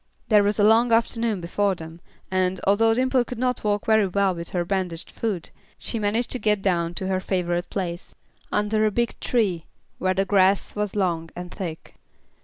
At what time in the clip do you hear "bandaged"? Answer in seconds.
4.65-5.11